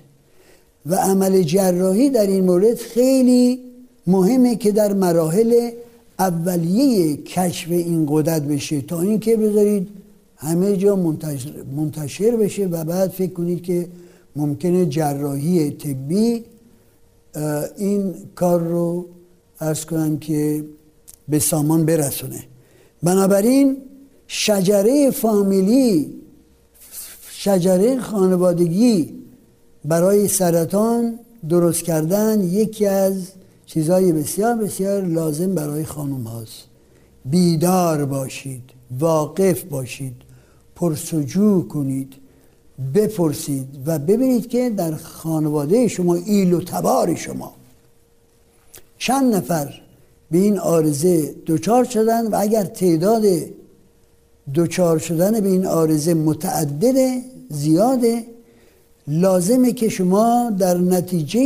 و 0.86 0.96
عمل 0.96 1.42
جراحی 1.42 2.10
در 2.10 2.28
این 2.28 2.46
مورد 2.46 2.78
خیلی 2.78 3.60
مهمه 4.08 4.56
که 4.56 4.72
در 4.72 4.94
مراحل 4.94 5.72
اولیه 6.20 7.18
کشف 7.18 7.72
این 7.72 8.06
قدرت 8.10 8.42
بشه. 8.42 8.82
تا 8.82 9.02
اینکه 9.02 9.38
بذارید 9.38 9.88
همه 10.38 10.78
جا 10.78 10.96
منتشر, 11.76 12.36
بشه 12.36 12.66
و 12.66 12.84
بعد 12.84 13.10
فکر 13.10 13.34
کنید 13.34 13.64
که 13.64 13.88
ممکنه 14.36 14.86
جراحی 14.86 15.72
طبی 15.72 16.44
این 17.78 18.14
کار 18.36 18.60
رو 18.64 19.06
ارز 19.60 19.86
کنم 19.86 20.18
که 20.18 20.66
به 21.30 21.40
سامان 21.40 21.86
برسونه. 21.86 22.44
بنابراین 23.04 23.78
شجره 24.28 25.12
فامیلی 25.12 26.14
شجره 27.32 28.00
خانوادگی 28.00 29.14
برای 29.86 30.28
سرطان 30.28 31.20
درست 31.50 31.84
کردن 31.84 32.44
یکی 32.44 32.86
از 32.86 33.32
چیزهای 33.74 34.12
بسیار 34.12 34.56
بسیار 34.56 35.06
لازم 35.06 35.56
برای 35.56 35.86
خانم 35.86 36.24
هاست. 36.24 36.64
بیدار 37.26 38.06
باشید 38.06 38.62
واقف 39.00 39.64
باشید 39.64 40.16
پرسجو 40.76 41.68
کنید 41.68 42.14
بپرسید 42.94 43.68
و 43.86 44.00
ببینید 44.00 44.48
که 44.48 44.70
در 44.70 44.96
خانواده 44.96 45.88
شما 45.88 46.16
ایل 46.16 46.54
و 46.54 46.62
تبار 46.62 47.16
شما. 47.16 47.54
چند 48.98 49.36
نفر 49.36 49.82
به 50.32 50.38
این 50.38 50.60
آرزه 50.60 51.36
دچار 51.48 51.84
شدن 51.84 52.28
و 52.28 52.36
اگر 52.40 52.64
تعداد 52.64 53.24
دچار 54.56 54.98
شدن 54.98 55.40
به 55.40 55.50
این 55.50 55.66
آرزه 55.66 56.14
متعدد 56.14 57.22
زیاده 57.50 58.26
لازمه 59.10 59.72
که 59.72 59.90
شما 59.90 60.52
در 60.60 60.78
نتیجه 60.78 61.42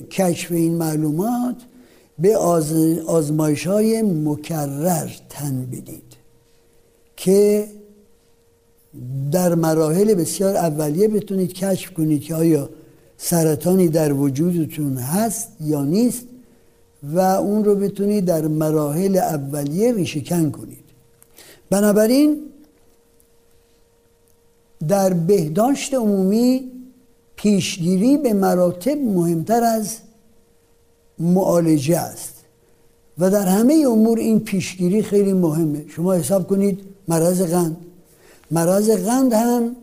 کشف 0.00 0.52
این 0.52 0.74
معلومات 0.74 1.56
به 2.18 2.36
آزمایش 3.06 3.66
های 3.66 4.02
مکرر 4.02 5.10
تن 5.28 5.66
بدید 5.72 6.16
که 7.16 7.68
در 9.32 9.54
مراحل 9.54 10.14
بسیار 10.14 10.56
اولیه 10.56 11.08
بتونید 11.08 11.52
کشف 11.52 11.92
کنید 11.92 12.22
که 12.22 12.34
آیا 12.34 12.70
سرطانی 13.16 13.88
در 13.88 14.12
وجودتون 14.12 14.96
هست 14.96 15.48
یا 15.60 15.84
نیست 15.84 16.26
و 17.02 17.20
اون 17.20 17.64
رو 17.64 17.74
بتونید 17.74 18.24
در 18.24 18.46
مراحل 18.46 19.16
اولیه 19.16 19.92
ریشهکن 19.92 20.50
کنید. 20.50 20.84
بنابراین 21.70 22.40
در 24.88 25.12
بهداشت 25.12 25.94
عمومی 25.94 26.71
پیشگیری 27.42 28.16
به 28.16 28.32
مراتب 28.32 28.98
مهمتر 28.98 29.64
از 29.64 29.96
معالجه 31.18 31.98
است. 31.98 32.34
و 33.18 33.30
در 33.30 33.46
همه 33.46 33.84
امور 33.90 34.18
این 34.18 34.40
پیشگیری 34.40 35.02
خیلی 35.02 35.32
مهمه. 35.32 35.84
شما 35.88 36.12
حساب 36.12 36.48
کنید 36.48 36.80
مرض 37.08 37.42
قند. 37.42 37.76
مرض 38.50 38.90
قند 38.90 39.32
هم 39.32 39.76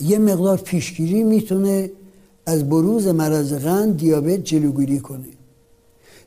یه 0.00 0.18
مقدار 0.18 0.58
پیشگیری 0.58 1.22
می‌تونه 1.22 1.90
از 2.46 2.68
بروز 2.68 3.06
مرض 3.06 3.52
قند 3.52 3.96
دیابت 3.96 4.44
جلوگیری 4.44 4.98
کنه. 4.98 5.28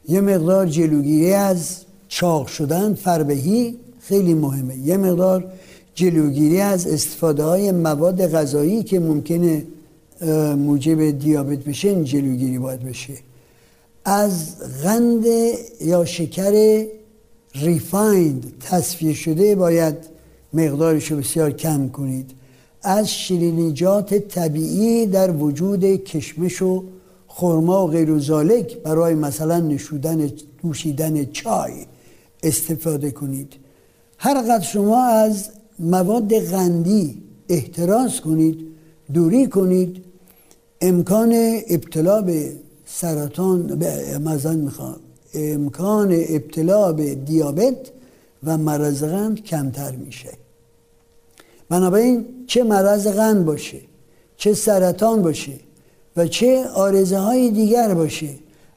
یه 0.08 0.22
مقدار 0.22 0.66
جلوگیری 0.68 1.34
از 1.34 1.78
چاق 2.08 2.48
شدن 2.48 2.94
فربهی 2.94 3.78
خیلی 4.00 4.34
مهمه. 4.34 4.78
یه 4.78 4.98
مقدار 4.98 5.52
جلوگیری 5.96 6.62
از 6.62 6.88
استفاده 6.88 7.44
های 7.44 7.72
مواد 7.72 8.28
غذایی 8.28 8.84
که 8.84 9.00
ممکنه 9.00 9.64
موجب 10.58 11.12
دیابت 11.12 11.60
بشه 11.60 11.88
این 11.90 12.04
جلوگیری 12.04 12.60
باید 12.60 12.84
بشه. 12.84 13.14
از 14.06 14.56
غند 14.84 15.26
یا 15.82 16.06
شکر 16.06 16.86
ریفایند 17.56 18.54
تصفیه 18.60 19.14
شده 19.14 19.56
باید 19.56 19.96
مقدارش 20.54 21.12
رو 21.12 21.18
بسیار 21.18 21.52
کم 21.52 21.90
کنید. 21.90 22.32
از 22.84 23.12
شیرینیجات 23.12 24.14
طبیعی 24.14 25.06
در 25.06 25.32
وجود 25.32 25.86
کشمش 25.86 26.62
و 26.62 26.84
خرما 27.28 27.88
و 27.88 27.90
غیر 27.90 28.18
زالک 28.18 28.78
برای 28.78 29.16
مثلا 29.16 29.60
نشودن 29.60 30.32
نوشیدن 30.64 31.26
چای 31.26 31.74
استفاده 32.44 33.12
کنید. 33.12 33.54
هر 34.18 34.42
قدر 34.42 34.64
شما 34.64 35.06
از 35.06 35.50
مواد 35.80 36.40
غندی 36.40 37.24
احتراز 37.50 38.22
کنید 38.22 38.68
دوری 39.14 39.48
کنید 39.48 40.04
امکان 40.82 41.60
ابتلا 41.70 42.22
به 42.22 42.52
سرطان 42.86 43.68
به 43.68 44.18
مزن 44.18 44.56
می‌خوام. 44.56 44.96
امکان 45.34 46.12
ابتلا 46.12 46.94
به 46.94 47.16
دیابت 47.16 47.92
و 48.44 48.58
مرض 48.58 49.04
قند 49.04 49.44
کمتر 49.44 49.92
میشه. 49.92 50.30
بنابراین 51.70 52.26
چه 52.48 52.64
مرض 52.64 53.08
قند 53.08 53.46
باشه 53.46 53.80
چه 54.38 54.54
سرطان 54.54 55.22
باشه 55.22 55.54
و 56.18 56.28
چه 56.28 56.66
آرزه 56.76 57.18
های 57.18 57.50
دیگر 57.50 57.94
باشه. 57.94 58.30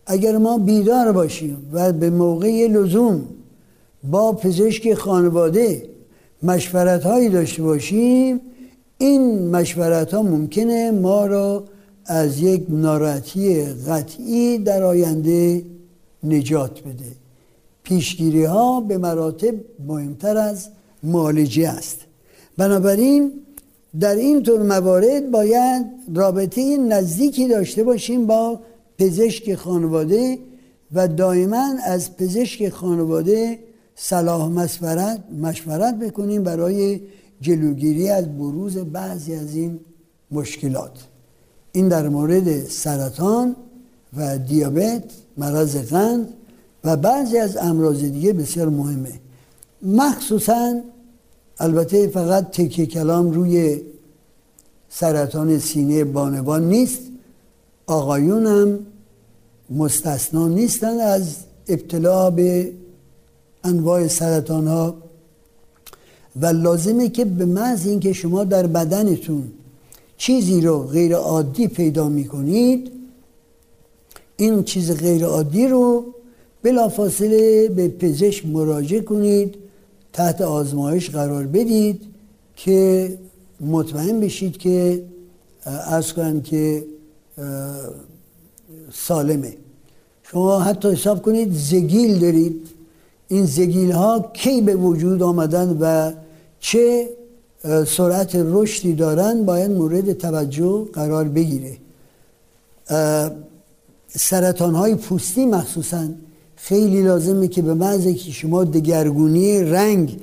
اگر 0.06 0.36
ما 0.36 0.58
بیدار 0.58 1.12
باشیم 1.12 1.70
و 1.72 1.92
به 1.92 2.10
موقع 2.10 2.66
لزوم 2.66 3.24
با 4.10 4.32
پزشک 4.32 4.94
خانواده 4.94 5.88
مشورت 6.42 7.02
هایی 7.02 7.28
داشته 7.28 7.62
باشیم 7.62 8.40
این 8.98 9.50
مشورت 9.50 10.14
ها 10.14 10.22
ممکنه 10.22 10.90
ما 10.90 11.26
را 11.26 11.64
از 12.06 12.40
یک 12.40 12.64
ناراحتی 12.68 13.64
قطعی 13.64 14.58
در 14.58 14.82
آینده 14.82 15.64
نجات 16.24 16.80
بده. 16.80 17.12
پیشگیری 17.82 18.44
ها 18.44 18.80
به 18.80 18.98
مراتب 18.98 19.54
مهمتر 19.86 20.36
از 20.36 20.68
معالجه 21.02 21.68
است. 21.68 21.98
بنابراین 22.56 23.32
در 24.00 24.14
این 24.14 24.42
طور 24.42 24.62
موارد 24.62 25.30
باید 25.30 25.86
رابطه 26.14 26.76
نزدیکی 26.76 27.48
داشته 27.48 27.84
باشیم 27.84 28.26
با 28.26 28.60
پزشک 28.98 29.54
خانواده 29.54 30.38
و 30.92 31.08
دائما 31.08 31.66
از 31.84 32.16
پزشک 32.16 32.68
خانواده 32.68 33.58
صلاح 33.94 34.48
مشورت 34.48 35.24
مشورت 35.40 35.98
بکنیم 35.98 36.42
برای 36.42 37.00
جلوگیری 37.40 38.08
از 38.08 38.38
بروز 38.38 38.78
بعضی 38.78 39.34
از 39.34 39.54
این 39.54 39.80
مشکلات. 40.30 41.13
این 41.76 41.88
در 41.88 42.08
مورد 42.08 42.68
سرطان 42.68 43.56
و 44.16 44.38
دیابت 44.38 45.04
مرض 45.36 45.76
قند 45.76 46.28
و 46.84 46.96
بعضی 46.96 47.38
از 47.38 47.56
امراض 47.56 48.00
دیگه 48.00 48.32
بسیار 48.32 48.68
مهمه. 48.68 49.12
مخصوصا 49.82 50.80
البته 51.58 52.08
فقط 52.08 52.50
تکیه 52.50 52.86
کلام 52.86 53.30
روی 53.30 53.80
سرطان 54.88 55.58
سینه 55.58 56.04
بانوان 56.04 56.68
نیست. 56.68 57.00
آقایون 57.86 58.46
هم 58.46 58.78
مستثنا 59.70 60.48
نیستن 60.48 61.00
از 61.00 61.36
ابتلا 61.68 62.30
به 62.30 62.72
انواع 63.64 64.08
سرطان 64.08 64.66
ها 64.66 64.94
و 66.40 66.46
لازمه 66.46 67.08
که 67.08 67.24
به 67.24 67.44
محض 67.44 67.86
اینکه 67.86 68.12
شما 68.12 68.44
در 68.44 68.66
بدنتون 68.66 69.52
چیزی 70.16 70.60
رو 70.60 70.78
غیر 70.78 71.14
عادی 71.14 71.68
پیدا 71.68 72.08
می‌کنید 72.08 72.90
این 74.36 74.62
چیز 74.62 74.96
غیر 74.96 75.24
عادی 75.24 75.68
رو 75.68 76.04
بلافاصله 76.62 77.68
به 77.68 77.88
پزشک 77.88 78.46
مراجعه 78.46 79.00
کنید 79.00 79.54
تحت 80.12 80.40
آزمایش 80.40 81.10
قرار 81.10 81.46
بدید 81.46 82.02
که 82.56 83.18
مطمئن 83.60 84.20
بشید 84.20 84.56
که 84.56 85.04
از 85.64 86.12
کنم 86.12 86.40
که 86.40 86.84
سالمه. 88.92 89.56
شما 90.22 90.60
حتی 90.60 90.88
حساب 90.88 91.22
کنید 91.22 91.52
زگیل 91.52 92.18
دارید. 92.18 92.66
این 93.28 93.44
زگیل 93.44 93.90
ها 93.90 94.30
کی 94.32 94.60
به 94.60 94.74
وجود 94.74 95.22
آمدن 95.22 95.76
و 95.80 96.12
چه 96.60 97.08
سرعت 97.86 98.30
رشدی 98.34 98.94
دارن 98.94 99.44
باید 99.44 99.70
مورد 99.70 100.12
توجه 100.12 100.88
قرار 100.92 101.24
بگیره. 101.24 101.76
سرطان 104.08 104.74
های 104.74 104.94
پوستی 104.94 105.46
مخصوصا 105.46 106.08
خیلی 106.56 107.02
لازمه 107.02 107.48
که 107.48 107.62
به 107.62 107.74
محض 107.74 108.06
که 108.06 108.32
شما 108.32 108.64
دگرگونی 108.64 109.62
رنگ 109.62 110.18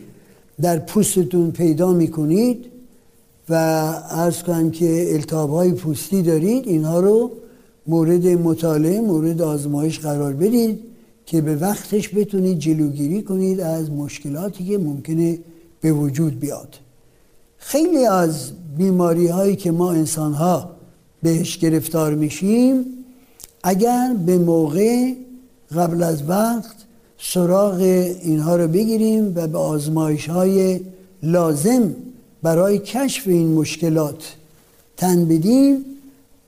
در 0.61 0.79
پوستتون 0.79 1.51
پیدا 1.51 1.93
می‌کنید 1.93 2.65
و 3.49 3.53
ارز 4.09 4.43
کنم 4.43 4.71
که 4.71 5.13
التهاب 5.13 5.49
های 5.49 5.71
پوستی 5.71 6.21
دارید 6.21 6.67
اینها 6.67 6.99
رو 6.99 7.31
مورد 7.87 8.27
مطالعه 8.27 9.01
مورد 9.01 9.41
آزمایش 9.41 9.99
قرار 9.99 10.33
بدید 10.33 10.79
که 11.25 11.41
به 11.41 11.55
وقتش 11.55 12.15
بتونید 12.15 12.59
جلوگیری 12.59 13.21
کنید 13.21 13.59
از 13.59 13.91
مشکلاتی 13.91 14.65
که 14.65 14.77
ممکنه 14.77 15.39
به 15.81 15.91
وجود 15.91 16.39
بیاد. 16.39 16.77
خیلی 17.63 18.05
از 18.05 18.51
بیماری 18.77 19.27
هایی 19.27 19.55
که 19.55 19.71
ما 19.71 19.91
انسان 19.91 20.33
ها 20.33 20.69
بهش 21.23 21.57
گرفتار 21.57 22.15
میشیم 22.15 22.85
اگر 23.63 24.15
به 24.25 24.37
موقع 24.37 25.13
قبل 25.75 26.03
از 26.03 26.29
وقت 26.29 26.75
سراغ 27.17 27.79
اینها 28.23 28.55
رو 28.55 28.67
بگیریم 28.67 29.33
و 29.35 29.47
به 29.47 29.57
آزمایش 29.57 30.29
های 30.29 30.79
لازم 31.23 31.95
برای 32.43 32.79
کشف 32.79 33.27
این 33.27 33.53
مشکلات 33.53 34.35
تن 34.97 35.25
بدیم 35.25 35.85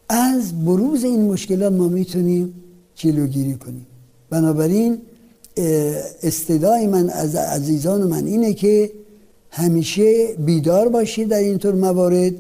از 0.10 0.66
بروز 0.66 1.04
این 1.04 1.26
مشکلات 1.26 1.74
ما 1.74 1.88
می‌تونیم 1.88 2.54
جلوگیری 2.96 3.56
کنیم. 3.56 3.86
بنابراین 4.30 4.98
استدای 6.24 6.88
من 6.88 7.10
از 7.10 7.36
عزیزان 7.36 8.04
من 8.04 8.26
اینه 8.26 8.54
که 8.54 8.92
همیشه 9.56 10.36
بیدار 10.36 10.90
باشید 10.90 11.28
در 11.28 11.38
اینطور 11.38 11.76
موارد 11.76 12.34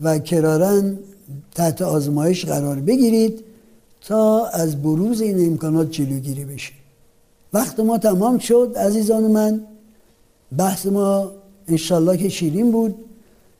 و 0.00 0.18
کرارن 0.18 0.98
تحت 1.54 1.82
آزمایش 1.82 2.44
قرار 2.44 2.76
بگیرید 2.80 3.44
تا 4.00 4.46
از 4.46 4.82
بروز 4.82 5.20
این 5.20 5.46
امکانات 5.46 5.90
جلوگیری 5.90 6.44
بشه. 6.44 6.72
وقت 7.52 7.80
ما 7.80 7.98
تمام 7.98 8.38
شد 8.38 8.74
عزیزان 8.76 9.24
من. 9.24 9.60
بحث 10.56 10.86
ما 10.86 11.30
انشالله 11.68 12.16
که 12.16 12.28
شیرین 12.28 12.72
بود. 12.72 12.94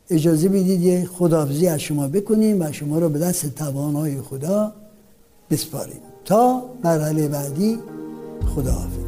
اجازه 0.09 0.49
بدید 0.49 0.81
یه 0.81 1.05
خداحافظی 1.05 1.67
از 1.67 1.79
شما 1.79 2.07
بکنیم 2.07 2.61
و 2.61 2.71
شما 2.71 2.99
رو 2.99 3.09
به 3.09 3.19
دست 3.19 3.55
توانای 3.55 4.21
خدا 4.21 4.73
بسپاریم. 5.49 6.01
تا 6.25 6.63
مرحله 6.83 7.27
بعدی 7.27 7.79
خداحافظ. 8.55 8.98